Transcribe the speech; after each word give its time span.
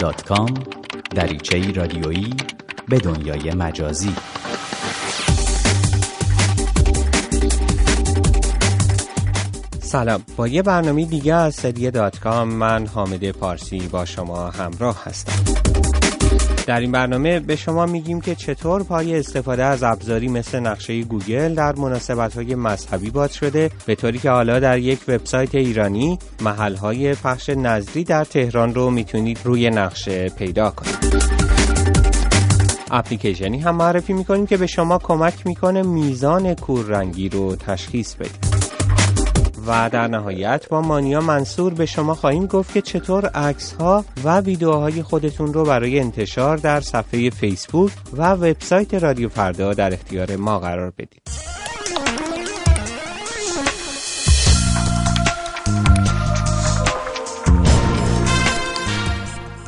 دات 0.00 0.32
دریچه 1.14 1.72
رادیویی 1.72 2.34
به 2.88 2.98
دنیای 2.98 3.54
مجازی. 3.54 4.14
سلام. 9.80 10.22
با 10.36 10.48
یه 10.48 10.62
برنامه 10.62 11.04
دیگه 11.04 11.34
از 11.34 11.54
سری 11.54 11.90
دات 11.90 12.18
کام 12.18 12.48
من 12.48 12.86
حامد 12.86 13.30
پارسی 13.30 13.88
با 13.88 14.04
شما 14.04 14.50
همراه 14.50 15.04
هستم. 15.04 15.99
در 16.70 16.80
این 16.80 16.92
برنامه 16.92 17.40
به 17.40 17.56
شما 17.56 17.86
میگیم 17.86 18.20
که 18.20 18.34
چطور 18.34 18.82
پای 18.82 19.18
استفاده 19.18 19.64
از 19.64 19.82
ابزاری 19.82 20.28
مثل 20.28 20.60
نقشه 20.60 21.02
گوگل 21.02 21.54
در 21.54 21.74
مناسبت 21.76 22.34
های 22.34 22.54
مذهبی 22.54 23.10
باز 23.10 23.30
شده 23.30 23.70
به 23.86 23.94
طوری 23.94 24.18
که 24.18 24.30
حالا 24.30 24.60
در 24.60 24.78
یک 24.78 24.98
وبسایت 25.08 25.54
ایرانی 25.54 26.18
محل 26.40 26.76
های 26.76 27.14
پخش 27.14 27.48
نذری 27.48 28.04
در 28.04 28.24
تهران 28.24 28.74
رو 28.74 28.90
می‌تونید 28.90 29.38
روی 29.44 29.70
نقشه 29.70 30.28
پیدا 30.28 30.70
کنید. 30.70 31.22
اپلیکیشنی 32.90 33.58
هم 33.58 33.76
معرفی 33.76 34.12
می‌کنیم 34.12 34.46
که 34.46 34.56
به 34.56 34.66
شما 34.66 34.98
کمک 34.98 35.46
می‌کنه 35.46 35.82
میزان 35.82 36.54
کوررنگی 36.54 37.28
رو 37.28 37.56
تشخیص 37.56 38.14
بدید. 38.14 38.49
و 39.70 39.90
در 39.90 40.08
نهایت 40.08 40.68
با 40.68 40.80
مانیا 40.80 41.20
منصور 41.20 41.74
به 41.74 41.86
شما 41.86 42.14
خواهیم 42.14 42.46
گفت 42.46 42.74
که 42.74 42.82
چطور 42.82 43.26
عکس 43.26 43.72
ها 43.72 44.04
و 44.24 44.40
ویدیوهای 44.40 45.02
خودتون 45.02 45.52
رو 45.52 45.64
برای 45.64 46.00
انتشار 46.00 46.56
در 46.56 46.80
صفحه 46.80 47.30
فیسبوک 47.30 47.92
و 48.16 48.32
وبسایت 48.32 48.94
رادیو 48.94 49.28
فردا 49.28 49.74
در 49.74 49.92
اختیار 49.92 50.36
ما 50.36 50.58
قرار 50.58 50.90
بدید. 50.90 51.59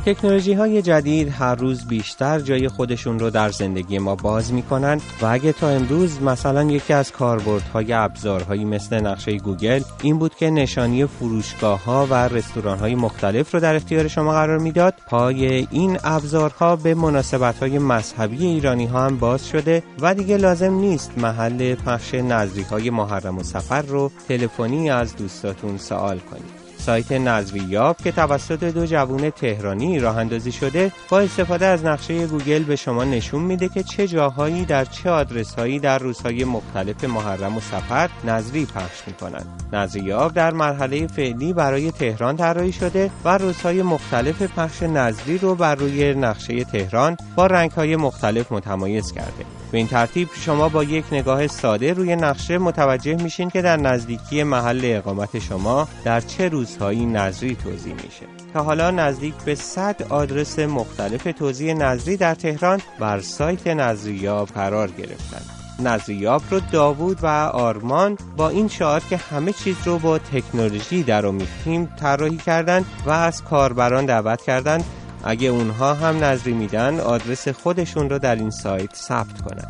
تکنولوژی 0.05 0.53
های 0.53 0.81
جدید 0.81 1.29
هر 1.29 1.55
روز 1.55 1.87
بیشتر 1.87 2.39
جای 2.39 2.67
خودشون 2.67 3.19
رو 3.19 3.29
در 3.29 3.49
زندگی 3.49 3.99
ما 3.99 4.15
باز 4.15 4.53
می‌کنن 4.53 5.01
و 5.21 5.25
اگه 5.25 5.51
تا 5.51 5.69
امروز 5.69 6.21
مثلا 6.21 6.63
یکی 6.63 6.93
از 6.93 7.11
کاربردهای 7.11 7.93
ابزارهایی 7.93 8.65
مثل 8.65 8.99
نقشه 8.99 9.37
گوگل 9.37 9.81
این 10.01 10.19
بود 10.19 10.35
که 10.35 10.49
نشانی 10.49 11.05
فروشگاه 11.05 11.83
ها 11.83 12.07
و 12.09 12.13
رستوران 12.13 12.79
های 12.79 12.95
مختلف 12.95 13.53
رو 13.53 13.59
در 13.59 13.75
اختیار 13.75 14.07
شما 14.07 14.31
قرار 14.31 14.57
می‌داد 14.57 14.93
پای 15.07 15.67
این 15.71 15.97
ابزارها 16.03 16.75
به 16.75 16.95
مناسبت 16.95 17.59
های 17.59 17.79
مذهبی 17.79 18.45
ایرانی 18.45 18.85
ها 18.85 19.05
هم 19.05 19.17
باز 19.17 19.47
شده 19.47 19.83
و 20.01 20.15
دیگه 20.15 20.37
لازم 20.37 20.73
نیست 20.73 21.11
محل 21.17 21.75
پخش 21.75 22.13
نذری 22.13 22.61
های 22.61 22.89
محرم 22.89 23.37
و 23.37 23.43
صفر 23.43 23.81
رو 23.81 24.11
تلفنی 24.27 24.89
از 24.89 25.15
دوستاتون 25.15 25.77
سوال 25.77 26.19
کنید. 26.19 26.62
سایت 26.85 27.11
نذریاب 27.11 27.97
که 27.97 28.11
توسط 28.11 28.63
دو 28.63 28.85
جوون 28.85 29.29
تهرانی 29.29 29.99
راه 29.99 30.17
اندازی 30.17 30.51
شده 30.51 30.91
با 31.09 31.19
استفاده 31.19 31.65
از 31.65 31.85
نقشه 31.85 32.27
گوگل 32.27 32.63
به 32.63 32.75
شما 32.75 33.03
نشون 33.03 33.41
میده 33.41 33.69
که 33.69 33.83
چه 33.83 34.07
جاهایی 34.07 34.65
در 34.65 34.85
چه 34.85 35.09
آدرس 35.09 35.55
هایی 35.55 35.79
در 35.79 35.97
روزهای 35.97 36.43
مختلف 36.43 37.03
محرم 37.03 37.57
و 37.57 37.59
صفر 37.59 38.09
نذری 38.23 38.65
پخش 38.65 39.01
می‌کنند. 39.07 39.63
نذریاب 39.73 40.33
در 40.33 40.53
مرحله 40.53 41.07
فعلی 41.07 41.53
برای 41.53 41.91
تهران 41.91 42.37
طراحی 42.37 42.71
شده 42.71 43.11
و 43.25 43.37
روزهای 43.37 43.81
مختلف 43.81 44.41
پخش 44.41 44.83
نظری 44.83 45.37
رو 45.37 45.55
بر 45.55 45.75
روی 45.75 46.13
نقشه 46.13 46.63
تهران 46.63 47.17
با 47.35 47.47
رنگ 47.47 47.71
های 47.71 47.95
مختلف 47.95 48.51
متمایز 48.51 49.11
کرده. 49.11 49.62
به 49.73 49.79
این 49.79 49.87
ترتیب 49.87 50.29
شما 50.33 50.69
با 50.69 50.83
یک 50.83 51.05
نگاه 51.11 51.47
ساده 51.47 51.93
روی 51.93 52.15
نقشه 52.15 52.57
متوجه 52.57 53.15
میشین 53.15 53.49
که 53.49 53.61
در 53.61 53.77
نزدیکی 53.77 54.43
محل 54.43 54.81
اقامت 54.83 55.39
شما 55.39 55.87
در 56.03 56.21
چه 56.21 56.49
روزهایی 56.49 57.05
نظری 57.05 57.55
توضیح 57.55 57.93
میشه. 57.93 58.25
تا 58.53 58.63
حالا 58.63 58.91
نزدیک 58.91 59.33
به 59.45 59.55
100 59.55 60.03
آدرس 60.09 60.59
مختلف 60.59 61.23
توضیح 61.23 61.73
نظری 61.73 62.17
در 62.17 62.35
تهران 62.35 62.81
بر 62.99 63.19
سایت 63.19 63.67
نظریاب 63.67 64.49
قرار 64.49 64.91
گرفتند 64.91 65.45
نظریاب 65.79 66.41
رو 66.49 66.59
داوود 66.71 67.23
و 67.23 67.27
آرمان 67.53 68.17
با 68.37 68.49
این 68.49 68.67
شعار 68.67 69.03
که 69.09 69.17
همه 69.17 69.53
چیز 69.53 69.75
رو 69.85 69.99
با 69.99 70.17
تکنولوژی 70.17 71.03
در 71.03 71.25
آمیختیم 71.25 71.85
طراحی 71.99 72.37
کردند 72.37 72.85
و 73.05 73.09
از 73.09 73.43
کاربران 73.43 74.05
دعوت 74.05 74.41
کردند 74.41 74.83
اگه 75.23 75.47
اونها 75.47 75.93
هم 75.93 76.23
نظری 76.23 76.53
میدن 76.53 76.99
آدرس 76.99 77.47
خودشون 77.47 78.09
رو 78.09 78.19
در 78.19 78.35
این 78.35 78.49
سایت 78.49 78.95
ثبت 78.95 79.41
کنن 79.41 79.67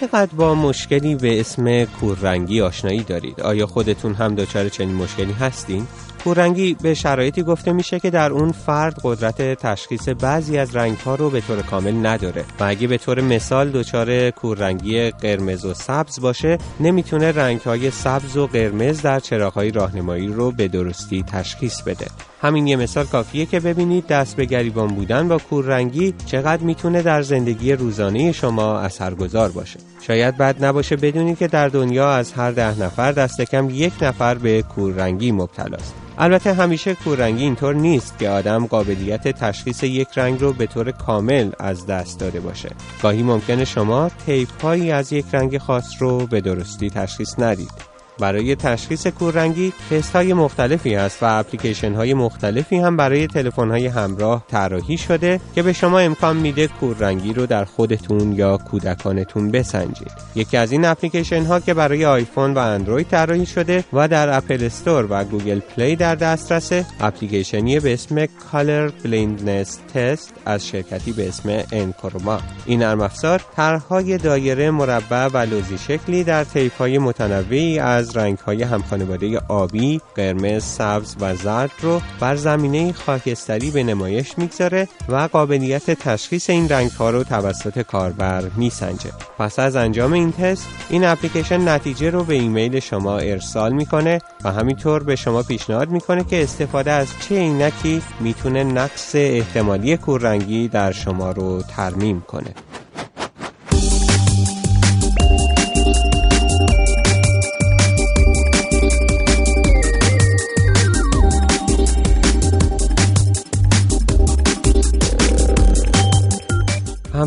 چقدر 0.00 0.34
با 0.34 0.54
مشکلی 0.54 1.14
به 1.14 1.40
اسم 1.40 1.84
کوررنگی 1.84 2.60
آشنایی 2.60 3.02
دارید؟ 3.02 3.40
آیا 3.40 3.66
خودتون 3.66 4.14
هم 4.14 4.34
دچار 4.34 4.68
چنین 4.68 4.94
مشکلی 4.94 5.32
هستین؟ 5.32 5.86
کوررنگی 6.24 6.76
به 6.82 6.94
شرایطی 6.94 7.42
گفته 7.42 7.72
میشه 7.72 8.00
که 8.00 8.10
در 8.10 8.32
اون 8.32 8.52
فرد 8.52 9.00
قدرت 9.02 9.42
تشخیص 9.42 10.08
بعضی 10.08 10.58
از 10.58 10.76
رنگ 10.76 10.98
ها 10.98 11.14
رو 11.14 11.30
به 11.30 11.40
طور 11.40 11.62
کامل 11.62 12.06
نداره. 12.06 12.44
و 12.60 12.64
اگه 12.64 12.86
به 12.86 12.98
طور 12.98 13.20
مثال 13.20 13.70
دچار 13.70 14.30
کوررنگی 14.30 15.10
قرمز 15.10 15.64
و 15.64 15.74
سبز 15.74 16.20
باشه 16.20 16.58
نمی‌تونه 16.80 17.32
رنگ 17.32 17.60
های 17.60 17.90
سبز 17.90 18.36
و 18.36 18.46
قرمز 18.46 19.02
در 19.02 19.20
چراغ 19.20 19.52
های 19.52 19.70
راهنمایی 19.70 20.26
رو 20.26 20.50
به 20.50 20.68
درستی 20.68 21.22
تشخیص 21.22 21.82
بده. 21.82 22.06
همین 22.42 22.66
یه 22.66 22.76
مثال 22.76 23.04
کافیه 23.04 23.46
که 23.46 23.60
ببینید 23.60 24.06
دست 24.06 24.36
به 24.36 24.44
گریبان 24.44 24.88
بودن 24.88 25.28
با 25.28 25.38
کوررنگی 25.38 26.14
چقدر 26.26 26.62
می‌تونه 26.62 27.02
در 27.02 27.22
زندگی 27.22 27.72
روزانه 27.72 28.32
شما 28.32 28.78
اثرگذار 28.78 29.50
باشه. 29.50 29.78
شاید 30.00 30.36
بد 30.36 30.64
نباشه 30.64 30.96
بدونید 30.96 31.38
که 31.38 31.48
در 31.48 31.68
دنیا 31.68 32.10
از 32.10 32.32
هر 32.32 32.50
ده 32.50 32.80
نفر 32.80 33.12
دست 33.12 33.40
کم 33.40 33.70
یک 33.70 33.92
نفر 34.02 34.34
به 34.34 34.62
کوررنگی 34.62 35.32
مبتلاست. 35.32 35.94
البته 36.18 36.54
همیشه 36.54 36.94
کوررنگی 36.94 37.42
اینطور 37.42 37.74
نیست 37.74 38.18
که 38.18 38.28
آدم 38.28 38.66
قابلیت 38.66 39.28
تشخیص 39.28 39.82
یک 39.82 40.08
رنگ 40.16 40.40
رو 40.40 40.52
به 40.52 40.66
طور 40.66 40.90
کامل 40.90 41.50
از 41.58 41.86
دست 41.86 42.20
داده 42.20 42.40
باشه. 42.40 42.70
گاهی 43.02 43.22
ممکنه 43.22 43.64
شما 43.64 44.10
طیف 44.26 44.62
هایی 44.62 44.92
از 44.92 45.12
یک 45.12 45.26
رنگ 45.32 45.58
خاص 45.58 45.90
رو 45.98 46.26
به 46.26 46.40
درستی 46.40 46.90
تشخیص 46.90 47.38
ندید. 47.38 47.93
برای 48.18 48.56
تشخیص 48.56 49.06
کوررنگی 49.06 49.72
تست 49.90 50.16
های 50.16 50.32
مختلفی 50.32 50.94
هست 50.94 51.22
و 51.22 51.38
اپلیکیشن 51.38 51.94
های 51.94 52.14
مختلفی 52.14 52.76
هم 52.76 52.96
برای 52.96 53.26
تلفن 53.26 53.70
های 53.70 53.86
همراه 53.86 54.44
طراحی 54.48 54.98
شده 54.98 55.40
که 55.54 55.62
به 55.62 55.72
شما 55.72 55.98
امکان 55.98 56.36
میده 56.36 56.66
کوررنگی 56.66 57.32
رو 57.32 57.46
در 57.46 57.64
خودتون 57.64 58.32
یا 58.32 58.56
کودکانتون 58.56 59.50
بسنجید. 59.50 60.12
یکی 60.34 60.56
از 60.56 60.72
این 60.72 60.84
اپلیکیشن 60.84 61.44
ها 61.44 61.60
که 61.60 61.74
برای 61.74 62.04
آیفون 62.04 62.54
و 62.54 62.58
اندروید 62.58 63.08
طراحی 63.08 63.46
شده 63.46 63.84
و 63.92 64.08
در 64.08 64.36
اپل 64.36 64.64
استور 64.64 65.06
و 65.10 65.24
گوگل 65.24 65.60
پلی 65.60 65.96
در 65.96 66.14
دسترسه 66.14 66.86
اپلیکیشنی 67.00 67.80
به 67.80 67.92
اسم 67.92 68.26
Color 68.26 68.92
Blindness 69.04 69.68
Test 69.94 70.32
از 70.44 70.66
شرکتی 70.66 71.12
به 71.12 71.28
اسم 71.28 71.62
انکروما 71.72 72.38
این 72.66 72.82
نرم 72.82 73.00
افزار 73.00 73.44
طرحهای 73.56 74.18
دایره 74.18 74.70
مربع 74.70 75.26
و 75.26 75.38
لوزی 75.38 75.78
شکلی 75.78 76.24
در 76.24 76.44
طیف 76.44 76.78
های 76.78 76.98
متنوعی 76.98 77.78
از 77.78 78.03
از 78.04 78.16
رنگ 78.16 78.38
های 78.38 78.62
همخانواده 78.62 79.38
آبی، 79.48 80.00
قرمز، 80.14 80.64
سبز 80.64 81.16
و 81.20 81.34
زرد 81.34 81.70
رو 81.82 82.00
بر 82.20 82.36
زمینه 82.36 82.92
خاکستری 82.92 83.70
به 83.70 83.82
نمایش 83.82 84.38
می‌گذاره 84.38 84.88
و 85.08 85.28
قابلیت 85.32 85.90
تشخیص 85.90 86.50
این 86.50 86.68
رنگ 86.68 86.90
ها 86.90 87.10
رو 87.10 87.24
توسط 87.24 87.82
کاربر 87.82 88.44
میسنجه. 88.56 89.10
پس 89.38 89.58
از 89.58 89.76
انجام 89.76 90.12
این 90.12 90.32
تست 90.32 90.66
این 90.88 91.04
اپلیکیشن 91.04 91.68
نتیجه 91.68 92.10
رو 92.10 92.24
به 92.24 92.34
ایمیل 92.34 92.80
شما 92.80 93.18
ارسال 93.18 93.72
می‌کنه 93.72 94.20
و 94.44 94.52
همینطور 94.52 95.02
به 95.02 95.16
شما 95.16 95.42
پیشنهاد 95.42 95.90
می‌کنه 95.90 96.24
که 96.24 96.42
استفاده 96.42 96.90
از 96.90 97.08
چه 97.28 97.34
عینکی 97.34 98.02
می‌تونه 98.20 98.64
نقص 98.64 99.14
احتمالی 99.14 99.96
کوررنگی 99.96 100.68
در 100.68 100.92
شما 100.92 101.30
رو 101.30 101.62
ترمیم 101.62 102.20
کنه. 102.20 102.54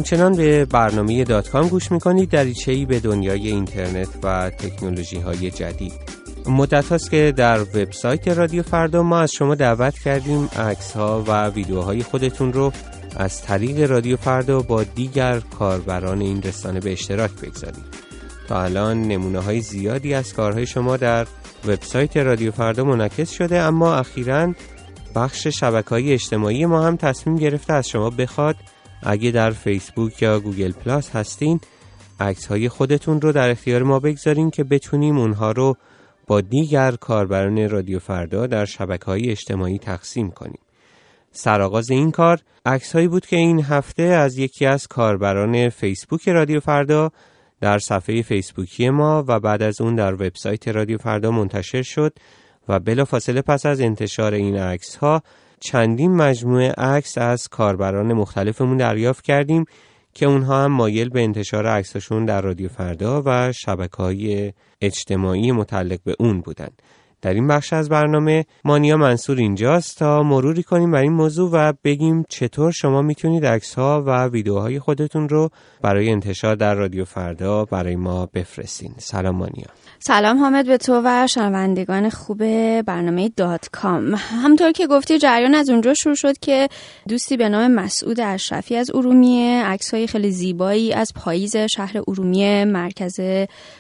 همچنان 0.08 0.36
به 0.36 0.66
برنامه 0.66 1.24
دات 1.24 1.50
کام 1.50 1.68
گوش 1.68 1.92
می‌کنید 1.92 2.30
دریچه 2.30 2.86
به 2.86 3.00
دنیای 3.00 3.48
اینترنت 3.48 4.08
و 4.24 4.50
تکنولوژی 4.50 5.18
های 5.18 5.52
جدید. 5.52 5.94
مدت 6.46 6.90
هاست 6.90 7.12
که 7.12 7.34
در 7.38 7.62
وبسایت 7.62 8.28
رادیو 8.28 8.64
فردا 8.64 9.04
ما 9.04 9.20
از 9.20 9.32
شما 9.32 9.56
دعوت 9.56 10.00
کردیم 10.00 10.46
عکس 10.46 10.92
ها 10.92 11.24
و 11.28 11.50
ویدیوهای 11.50 12.04
خودتون 12.04 12.54
رو 12.54 12.72
از 13.16 13.42
طریق 13.42 13.92
رادیو 13.92 14.18
فردا 14.18 14.62
با 14.62 14.84
دیگر 14.84 15.40
کاربران 15.40 16.22
این 16.22 16.42
رسانه 16.42 16.80
به 16.80 16.92
اشتراک 16.92 17.32
بگذارید. 17.32 17.86
تا 18.48 18.64
الان 18.64 19.02
نمونه 19.02 19.40
های 19.40 19.62
زیادی 19.62 20.14
از 20.14 20.34
کارهای 20.34 20.66
شما 20.66 20.98
در 20.98 21.28
وبسایت 21.66 22.18
رادیو 22.18 22.52
فردا 22.52 22.84
منعکس 22.84 23.32
شده 23.32 23.60
اما 23.60 23.96
اخیرا 23.96 24.54
بخش 25.16 25.48
شبکه 25.48 25.90
های 25.90 26.14
اجتماعی 26.14 26.66
ما 26.66 26.82
هم 26.82 26.96
تصمیم 26.96 27.36
گرفته 27.36 27.74
از 27.74 27.90
شما 27.90 28.10
بخواد 28.10 28.56
اگه 29.04 29.32
در 29.32 29.52
فیسبوک 29.52 30.22
یا 30.22 30.40
گوگل 30.40 30.72
پلاس 30.72 31.10
هستین 31.10 31.60
عکس 32.20 32.46
های 32.46 32.70
خودتون 32.70 33.22
رو 33.22 33.32
در 33.32 33.50
اختیار 33.50 33.84
ما 33.84 34.00
بگذارین 34.00 34.52
که 34.52 34.64
بتونیم 34.64 35.18
اونها 35.18 35.52
رو 35.52 35.78
با 36.28 36.42
دیگر 36.42 36.92
کاربران 36.92 37.70
رادیو 37.70 38.00
فردا 38.00 38.48
در 38.48 38.66
شبکه 38.66 39.06
های 39.06 39.30
اجتماعی 39.30 39.80
تقسیم 39.80 40.32
کنیم. 40.32 40.60
سرآغاز 41.32 41.90
این 41.90 42.12
کار 42.12 42.40
عکس 42.66 42.96
هایی 42.96 43.08
بود 43.08 43.26
که 43.26 43.36
این 43.36 43.64
هفته 43.64 44.04
از 44.04 44.38
یکی 44.38 44.66
از 44.66 44.88
کاربران 44.88 45.70
فیسبوک 45.70 46.30
رادیو 46.30 46.60
فردا 46.60 47.12
در 47.62 47.80
صفحه 47.80 48.22
فیسبوکی 48.22 48.90
ما 48.90 49.24
و 49.28 49.40
بعد 49.40 49.64
از 49.64 49.82
اون 49.82 49.96
در 49.96 50.14
وبسایت 50.14 50.68
رادیو 50.68 50.98
فردا 50.98 51.32
منتشر 51.32 51.82
شد 51.82 52.14
و 52.68 52.80
بلافاصله 52.80 53.42
پس 53.42 53.66
از 53.66 53.82
انتشار 53.82 54.34
این 54.34 54.58
عکس 54.58 54.96
ها 54.96 55.22
چندین 55.60 56.16
مجموعه 56.16 56.72
عکس 56.72 57.18
از 57.18 57.48
کاربران 57.48 58.14
مختلفمون 58.14 58.78
دریافت 58.78 59.24
کردیم 59.24 59.66
که 60.14 60.26
اونها 60.26 60.64
هم 60.64 60.72
مایل 60.72 61.10
به 61.10 61.24
انتشار 61.24 61.68
عکساشون 61.68 62.26
در 62.26 62.42
رادیو 62.42 62.70
فردا 62.70 63.24
و 63.26 63.52
شبکه 63.52 63.98
های 63.98 64.54
اجتماعی 64.82 65.52
متعلق 65.52 66.00
به 66.04 66.16
اون 66.20 66.42
بودن. 66.42 66.70
در 67.22 67.34
این 67.34 67.48
بخش 67.48 67.74
از 67.74 67.90
برنامه 67.90 68.46
مانیا 68.66 68.98
منصور 68.98 69.38
اینجاست 69.38 69.98
تا 69.98 70.24
مروری 70.24 70.64
کنیم 70.64 70.92
بر 70.92 71.02
این 71.02 71.14
موضوع 71.14 71.50
و 71.54 71.74
بگیم 71.84 72.24
چطور 72.30 72.72
شما 72.72 73.02
می‌تونید 73.02 73.46
عکس 73.46 73.74
ها 73.74 74.04
و 74.08 74.28
ویدیوهای 74.28 74.80
خودتون 74.80 75.30
رو 75.30 75.50
برای 75.82 76.10
انتشار 76.10 76.56
در 76.56 76.76
رادیو 76.76 77.06
فردا 77.06 77.66
برای 77.66 77.96
ما 77.96 78.26
بفرستین. 78.26 78.94
سلام 78.98 79.36
مانیا. 79.36 79.68
سلام 80.00 80.38
حامد 80.38 80.68
به 80.68 80.78
تو 80.78 81.02
و 81.06 81.28
شنوندگان 81.28 82.10
خوب 82.10 82.38
برنامه 82.82 83.30
دات 83.30 83.70
کام. 83.72 84.16
همونطور 84.16 84.72
که 84.72 84.88
گفتی 84.88 85.18
جریان 85.18 85.56
از 85.56 85.70
اونجا 85.70 85.94
شروع 85.94 86.16
شد 86.16 86.38
که 86.38 86.70
دوستی 87.08 87.38
به 87.38 87.50
نام 87.50 87.72
مسعود 87.72 88.20
اشرفی 88.20 88.76
از 88.76 88.92
ارومیه 88.96 89.64
عکس 89.66 89.94
های 89.94 90.08
خیلی 90.08 90.32
زیبایی 90.32 90.94
از 90.94 91.14
پاییز 91.16 91.58
شهر 91.58 91.98
ارومیه 92.08 92.66
مرکز 92.66 93.20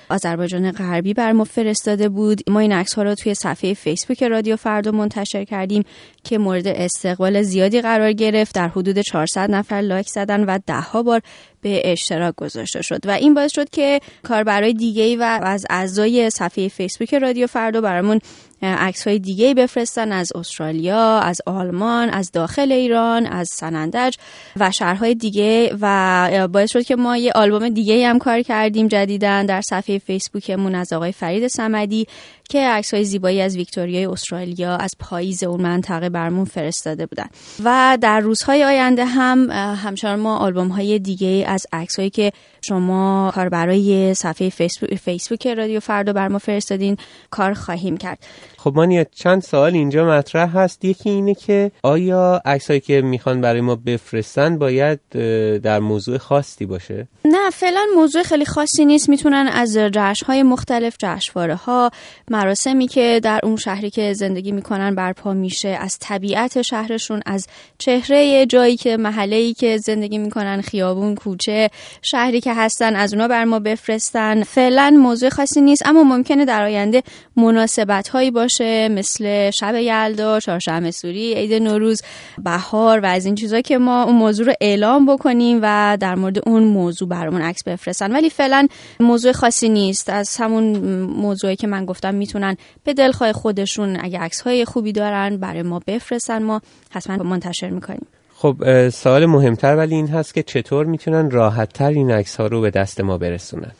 آذربایجان 0.09 0.71
غربی 0.71 1.13
برا 1.13 1.31
ما 1.31 1.43
فرستاده 1.43 2.09
بود. 2.09 2.49
ما 2.49 2.59
این 2.59 2.71
عکس 2.71 2.93
ها 2.93 3.03
رو 3.03 3.15
توی 3.15 3.33
صفحه 3.33 3.73
فیسبوک 3.73 4.23
رادیو 4.23 4.55
فردا 4.55 4.91
منتشر 4.91 5.43
کردیم 5.43 5.83
که 6.23 6.37
مورد 6.37 6.67
استقبال 6.67 7.41
زیادی 7.41 7.81
قرار 7.81 8.11
گرفت. 8.11 8.55
در 8.55 8.67
حدود 8.67 8.99
400 8.99 9.51
نفر 9.51 9.75
لایک 9.75 10.09
زدن 10.09 10.43
و 10.43 10.59
ده 10.67 10.81
ها 10.81 11.03
بار 11.03 11.21
به 11.61 11.81
اشتراک 11.91 12.35
گذاشته 12.35 12.81
شد 12.81 13.07
و 13.07 13.11
این 13.11 13.33
باعث 13.33 13.51
شد 13.55 13.69
که 13.69 13.99
کاربرای 14.23 14.73
دیگه 14.73 15.17
و 15.17 15.39
از 15.43 15.65
اعضای 15.69 16.29
صفحه 16.29 16.67
فیسبوک 16.67 17.13
رادیو 17.13 17.47
فردا 17.47 17.81
برامون 17.81 18.19
عکس 18.61 19.07
های 19.07 19.19
دیگه 19.19 19.53
بفرستن 19.53 20.11
از 20.11 20.31
استرالیا، 20.35 21.19
از 21.19 21.41
آلمان، 21.45 22.09
از 22.09 22.31
داخل 22.31 22.71
ایران، 22.71 23.25
از 23.25 23.49
سنندج 23.49 24.15
و 24.59 24.71
شهرهای 24.71 25.15
دیگه 25.15 25.77
و 25.81 26.47
باعث 26.47 26.71
شد 26.71 26.83
که 26.83 26.95
ما 26.95 27.17
یه 27.17 27.31
آلبوم 27.35 27.69
دیگه 27.69 28.07
هم 28.07 28.19
کار 28.19 28.41
کردیم 28.41 28.87
جدیدن 28.87 29.45
در 29.45 29.61
صفحه 29.61 29.97
فیسبوکمون 29.97 30.75
از 30.75 30.93
آقای 30.93 31.11
فرید 31.11 31.47
سمدی 31.47 32.07
که 32.49 32.67
عکس 32.67 32.93
های 32.93 33.03
زیبایی 33.03 33.41
از 33.41 33.55
ویکتوریای 33.57 34.05
استرالیا 34.05 34.75
از 34.75 34.91
پاییز 34.99 35.43
اون 35.43 35.61
منطقه 35.61 36.09
برمون 36.09 36.45
فرستاده 36.45 37.05
بودن. 37.05 37.27
و 37.63 37.97
در 38.01 38.19
روزهای 38.19 38.63
آینده 38.63 39.05
هم 39.05 39.51
همچنان 39.75 40.19
ما 40.19 40.37
آلبوم 40.37 40.67
های 40.67 40.99
دیگه 40.99 41.45
از 41.47 41.65
عکس 41.73 41.95
هایی 41.95 42.09
که 42.09 42.31
شما 42.61 43.31
کار 43.35 43.49
برای 43.49 44.13
صفحه 44.13 44.49
فیسبوک, 44.49 44.95
فیسبوک 44.95 45.47
رادیو 45.47 45.79
فردا 45.79 46.13
بر 46.13 46.27
ما 46.27 46.37
فرستادین 46.37 46.97
کار 47.29 47.53
خواهیم 47.53 47.97
کرد. 47.97 48.19
خب 48.67 48.75
مانیا 48.75 49.05
چند 49.15 49.41
سوال 49.41 49.73
اینجا 49.73 50.05
مطرح 50.05 50.57
هست. 50.57 50.85
یکی 50.85 51.09
اینه 51.09 51.35
که 51.35 51.71
آیا 51.83 52.41
عکسایی 52.45 52.79
که 52.79 53.01
می‌خوان 53.01 53.41
برای 53.41 53.61
ما 53.61 53.75
بفرستن 53.75 54.57
باید 54.57 54.99
در 55.61 55.79
موضوع 55.79 56.17
خاصی 56.17 56.65
باشه؟ 56.65 57.07
نه 57.25 57.49
فعلا 57.49 57.85
موضوع 57.95 58.23
خیلی 58.23 58.45
خاصی 58.45 58.85
نیست. 58.85 59.09
می‌تونن 59.09 59.49
از 59.53 59.77
جشن 59.77 60.25
های 60.25 60.43
مختلف 60.43 60.95
جشنواره 60.99 61.55
ها 61.55 61.91
مراسمی 62.29 62.87
که 62.87 63.19
در 63.23 63.39
اون 63.43 63.55
شهری 63.55 63.89
که 63.89 64.13
زندگی 64.13 64.51
می‌کنن 64.51 64.95
برپا 64.95 65.33
میشه 65.33 65.69
از 65.69 65.97
طبیعت 65.99 66.61
شهرشون 66.61 67.21
از 67.25 67.47
چهره 67.77 68.45
جایی 68.45 68.77
که 68.77 68.97
محله 68.97 69.53
که 69.53 69.77
زندگی 69.77 70.17
می‌کنن 70.17 70.61
خیابون 70.61 71.15
کوچه 71.15 71.69
شهری 72.01 72.41
که 72.41 72.53
هستن 72.53 72.95
از 72.95 73.13
اونا 73.13 73.27
بر 73.27 73.43
ما 73.43 73.59
بفرستن. 73.59 74.43
فعلا 74.43 74.97
موضوع 74.99 75.29
خاصی 75.29 75.61
نیست 75.61 75.87
اما 75.87 76.03
ممکنه 76.03 76.45
در 76.45 76.63
آینده 76.63 77.03
مناسبت 77.35 78.07
هایی 78.07 78.31
باشه. 78.31 78.56
مثل 78.63 79.51
شب 79.51 79.75
یلدا 79.75 80.39
چهارشنبه 80.39 80.91
سوری 80.91 81.33
عید 81.33 81.53
نوروز 81.53 82.01
بهار 82.43 82.99
و 82.99 83.05
از 83.05 83.25
این 83.25 83.35
چیزا 83.35 83.61
که 83.61 83.77
ما 83.77 84.03
اون 84.03 84.15
موضوع 84.15 84.45
رو 84.45 84.53
اعلام 84.61 85.05
بکنیم 85.05 85.59
و 85.61 85.97
در 85.99 86.15
مورد 86.15 86.49
اون 86.49 86.63
موضوع 86.63 87.09
برامون 87.09 87.41
عکس 87.41 87.63
بفرستن. 87.63 88.11
ولی 88.11 88.29
فعلا 88.29 88.67
موضوع 88.99 89.31
خاصی 89.31 89.69
نیست. 89.69 90.09
از 90.09 90.37
همون 90.37 90.77
موضوعی 91.03 91.55
که 91.55 91.67
من 91.67 91.85
گفتم 91.85 92.15
می‌تونن 92.15 92.57
به 92.83 92.93
دلخواه 92.93 93.33
خودشون 93.33 93.97
اگه 94.01 94.19
عکس 94.19 94.41
های 94.41 94.65
خوبی 94.65 94.91
دارن 94.91 95.37
برای 95.37 95.61
ما 95.61 95.81
بفرستن. 95.87 96.43
ما 96.43 96.61
حتما 96.91 97.23
منتشر 97.23 97.69
می‌کنیم. 97.69 98.05
خب 98.35 98.89
سوال 98.89 99.25
مهمتر 99.25 99.75
ولی 99.75 99.95
این 99.95 100.07
هست 100.07 100.33
که 100.33 100.43
چطور 100.43 100.85
می‌تونن 100.85 101.31
راحتتر 101.31 101.89
این 101.89 102.11
عکس 102.11 102.35
ها 102.35 102.47
رو 102.47 102.61
به 102.61 102.69
دست 102.69 103.01
ما 103.01 103.17
برسونن؟ 103.17 103.71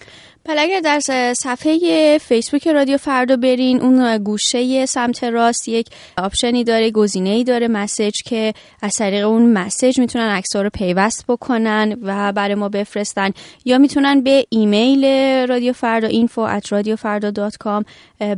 بله 0.48 0.62
اگر 0.62 0.80
در 0.80 1.00
صفحه 1.34 2.18
فیسبوک 2.18 2.68
رادیو 2.68 2.98
فردا 2.98 3.36
برین 3.36 3.82
اون 3.82 4.18
گوشه 4.18 4.86
سمت 4.86 5.24
راست 5.24 5.68
یک 5.68 5.88
option 6.18 6.57
ی 6.57 6.64
داره 6.64 6.92
گزینه 6.92 7.30
ای 7.30 7.44
داره 7.44 7.68
message 7.68 8.14
که 8.26 8.54
از 8.82 8.96
طریق 8.96 9.28
اون 9.28 9.54
message 9.54 10.00
می‌تونن 10.00 10.30
عکس 10.30 10.56
رو 10.56 10.70
پیوست 10.70 11.26
بکنن 11.28 11.98
و 12.02 12.34
برای 12.34 12.56
ما 12.56 12.70
بفرستن. 12.70 13.32
یا 13.66 13.78
می‌تونن 13.78 14.22
به 14.22 14.46
ایمیل 14.50 15.06
رادیو 15.48 15.74
فردا 15.74 16.10
info 16.10 17.84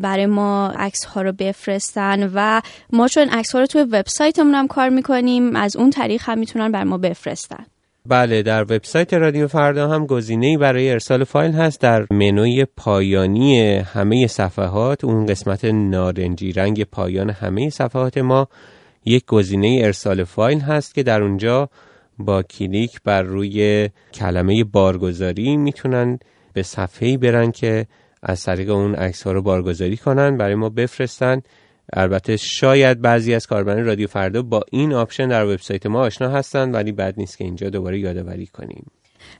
برای 0.02 0.26
ما 0.26 0.68
عکس 0.68 1.06
ها 1.06 1.22
رو 1.22 1.32
بفرستن. 1.32 2.32
و 2.34 2.62
ما 2.94 3.08
چون 3.08 3.30
عکس 3.30 3.54
ها 3.54 3.60
رو 3.60 3.66
توی 3.66 3.82
وبسایتمون 3.82 4.56
هم 4.56 4.68
کار 4.68 4.90
می‌کنیم 4.90 5.56
از 5.56 5.76
اون 5.76 5.90
طریق 5.90 6.22
هم 6.26 6.38
می‌تونن 6.38 6.72
بر 6.72 6.84
ما 6.84 6.98
بفرستن. 6.98 7.66
بله 8.10 8.42
در 8.42 8.64
وبسایت 8.64 9.14
رادیو 9.14 9.48
فردا 9.48 9.88
هم 9.90 10.06
گزینه‌ای 10.06 10.58
برای 10.58 10.92
ارسال 10.92 11.24
فایل 11.24 11.52
هست. 11.52 11.82
در 11.82 12.06
منوی 12.12 12.66
پایانی 12.78 13.78
همه 13.78 14.28
صفحات 14.28 15.04
اون 15.04 15.26
قسمت 15.26 15.66
نارنجی 15.66 16.52
رنگ 16.52 16.84
پایان 16.84 17.30
همه 17.30 17.70
صفحات 17.70 18.18
ما 18.18 18.48
یک 19.06 19.26
گزینه 19.26 19.80
ارسال 19.84 20.24
فایل 20.24 20.60
هست 20.60 20.96
که 20.96 21.04
در 21.04 21.24
اونجا 21.24 21.70
با 22.20 22.44
کلیک 22.44 23.02
بر 23.04 23.22
روی 23.22 23.90
کلمه 24.14 24.64
بارگذاری 24.64 25.58
می‌تونن 25.58 26.20
به 26.54 26.64
صفحه‌ای 26.64 27.18
برن 27.18 27.52
که 27.52 27.86
از 28.24 28.44
طریق 28.44 28.70
اون 28.70 28.96
عکس 28.96 29.24
ها 29.24 29.32
رو 29.32 29.42
بارگذاری 29.42 29.98
کنن 29.98 30.38
برای 30.38 30.56
ما 30.56 30.70
بفرستن. 30.70 31.42
البته 31.94 32.38
شاید 32.38 33.02
بعضی 33.02 33.34
از 33.34 33.48
کاربران 33.48 33.86
رادیو 33.86 34.08
فردا 34.08 34.42
با 34.42 34.64
این 34.72 34.94
option 34.94 35.28
در 35.28 35.46
وبسایت 35.46 35.86
ما 35.86 36.00
آشنا 36.00 36.30
هستن 36.30 36.72
ولی 36.72 36.92
بد 36.92 37.14
نیست 37.18 37.38
که 37.38 37.44
اینجا 37.44 37.70
دوباره 37.70 38.00
یادآوری 38.00 38.46
کنیم. 38.46 38.92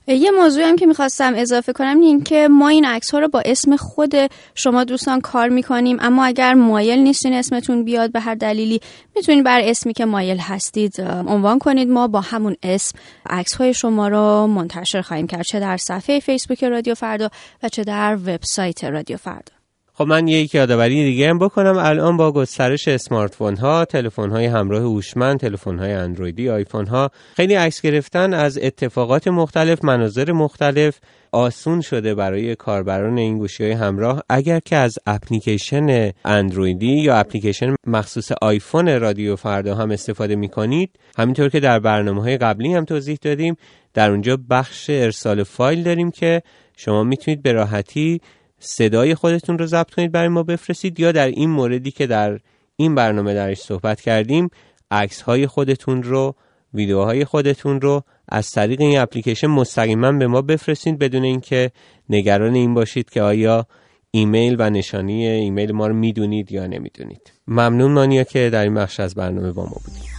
یه 0.06 0.30
موضوعی 0.30 0.64
هم 0.64 0.76
که 0.76 0.86
می‌خواستم 0.86 1.32
اضافه 1.36 1.72
کنم 1.72 2.00
این 2.00 2.22
که 2.22 2.48
ما 2.48 2.68
این 2.68 2.84
عکس 2.84 3.10
ها 3.10 3.18
رو 3.18 3.28
با 3.28 3.42
اسم 3.44 3.76
خود 3.76 4.14
شما 4.54 4.84
دوستان 4.84 5.20
کار 5.20 5.48
می‌کنیم 5.48 5.96
اما 6.00 6.24
اگر 6.24 6.54
مایل 6.54 6.98
نیستین 6.98 7.32
اسمتون 7.32 7.84
بیاد 7.84 8.12
به 8.12 8.20
هر 8.20 8.34
دلیلی 8.34 8.80
می‌تونید 9.16 9.44
هر 9.44 9.60
اسمی 9.64 9.92
که 9.92 10.04
مایل 10.04 10.38
هستید 10.38 11.00
عنوان 11.00 11.58
کنید. 11.58 11.88
ما 11.88 12.08
با 12.08 12.20
همون 12.20 12.56
اسم 12.62 12.98
عکس 13.26 13.54
های 13.54 13.74
شما 13.74 14.08
رو 14.08 14.46
منتشر 14.46 15.00
خواهیم 15.00 15.26
کرد 15.26 15.42
چه 15.42 15.60
در 15.60 15.76
صفحه 15.76 16.20
فیسبوک 16.20 16.64
رادیو 16.64 16.94
فردا 16.94 17.28
و 17.62 17.68
چه 17.68 17.84
در 17.84 18.18
وبسایت 18.26 18.84
رادیو 18.84 19.16
فردا. 19.16 19.59
خب 20.00 20.06
من 20.06 20.28
یک 20.28 20.54
یادآوری 20.54 21.04
دیگه 21.04 21.28
هم 21.28 21.38
بکنم. 21.38 21.76
الان 21.78 22.16
با 22.16 22.32
گسترش 22.32 22.88
smartphone 22.88 23.56
ها 23.56 23.84
تلفن 23.84 24.30
های 24.30 24.46
همراه 24.46 24.82
هوشمند 24.82 25.40
تلفن 25.40 25.78
های 25.78 25.92
اندرویدی 25.92 26.48
آیفون 26.50 26.86
ها 26.86 27.10
خیلی 27.36 27.54
عکس 27.54 27.80
گرفتن 27.80 28.34
از 28.34 28.58
اتفاقات 28.62 29.28
مختلف 29.28 29.84
مناظر 29.84 30.32
مختلف 30.32 31.00
آسون 31.32 31.80
شده 31.80 32.14
برای 32.14 32.56
کاربران 32.56 33.18
این 33.18 33.38
گوشی 33.38 33.64
های 33.64 33.72
همراه. 33.72 34.22
اگر 34.28 34.60
که 34.60 34.76
از 34.76 34.98
اپلیکیشن 35.06 36.12
اندرویدی 36.24 37.00
یا 37.00 37.16
اپلیکیشن 37.16 37.74
مخصوص 37.86 38.32
آیفون 38.42 39.00
رادیو 39.00 39.36
فردا 39.36 39.74
هم 39.74 39.90
استفاده 39.90 40.36
می 40.36 40.48
کنید 40.48 40.90
همینطور 41.18 41.48
که 41.48 41.60
در 41.60 41.78
برنامه 41.78 42.22
های 42.22 42.36
قبلی 42.36 42.74
هم 42.74 42.84
توضیح 42.84 43.18
دادیم 43.22 43.56
در 43.94 44.10
اونجا 44.10 44.38
بخش 44.50 44.90
ارسال 44.90 45.42
فایل 45.42 45.82
داریم 45.82 46.10
که 46.10 46.42
شما 46.76 47.04
می‌تونید 47.04 47.42
به 47.42 47.52
راحتی 47.52 48.20
صدای 48.60 49.14
خودتون 49.14 49.58
رو 49.58 49.66
ضبط 49.66 49.90
کنید 49.90 50.12
برای 50.12 50.28
ما 50.28 50.42
بفرستید 50.42 51.00
یا 51.00 51.12
در 51.12 51.26
این 51.26 51.50
موردی 51.50 51.90
که 51.90 52.06
در 52.06 52.40
این 52.76 52.94
برنامه 52.94 53.34
درش 53.34 53.58
صحبت 53.58 54.00
کردیم 54.00 54.50
عکس 54.90 55.22
های 55.22 55.46
خودتون 55.46 56.02
رو 56.02 56.34
ویدیوهای 56.74 57.24
خودتون 57.24 57.80
رو 57.80 58.02
از 58.28 58.50
طریق 58.50 58.80
این 58.80 58.98
اپلیکیشن 58.98 59.46
مستقیما 59.46 60.12
به 60.12 60.26
ما 60.26 60.42
بفرستید 60.42 60.98
بدون 60.98 61.24
اینکه 61.24 61.70
نگران 62.10 62.54
این 62.54 62.74
باشید 62.74 63.10
که 63.10 63.22
آیا 63.22 63.66
ایمیل 64.10 64.56
و 64.58 64.70
نشانی 64.70 65.26
ایمیل 65.26 65.72
ما 65.72 65.86
رو 65.86 65.94
می‌دونید 65.94 66.52
یا 66.52 66.66
نمی‌دونید. 66.66 67.32
ممنون 67.48 67.92
مانیا 67.92 68.24
که 68.24 68.50
در 68.50 68.62
این 68.62 68.74
بخش 68.74 69.00
از 69.00 69.14
برنامه 69.14 69.52
با 69.52 69.62
ما 69.62 69.76
بودید. 69.84 70.09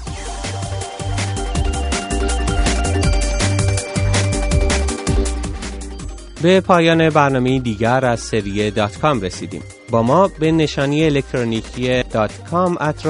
به 6.42 6.62
پایان 6.62 7.10
برنامه 7.10 7.60
دیگر 7.60 8.06
از 8.06 8.20
سری 8.20 8.72
دات 8.72 8.98
کام 8.98 9.22
رسیدیم. 9.22 9.64
با 9.90 10.04
ما 10.04 10.28
به 10.28 10.52
نشانی 10.52 11.06
الکترونیکی 11.06 12.04
دات 12.04 12.32
کام 12.50 12.78
ات 12.82 13.06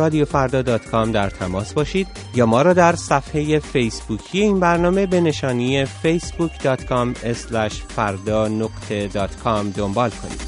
دات 0.61 0.85
کام 0.85 1.11
در 1.11 1.29
تماس 1.29 1.73
باشید 1.73 2.07
یا 2.35 2.45
ما 2.45 2.61
را 2.61 2.73
در 2.73 2.95
صفحه 2.95 3.59
فیسبوکی 3.59 4.41
این 4.41 4.59
برنامه 4.59 5.05
به 5.05 5.21
نشانی 5.21 5.85
facebook.com 5.85 7.33
فردا 7.95 8.47
نقطه 8.47 9.07
دات 9.07 9.35
کام 9.43 9.69
دنبال 9.69 10.09
کنید. 10.09 10.41